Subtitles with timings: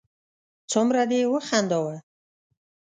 [0.71, 1.95] څومره دې و خنداوه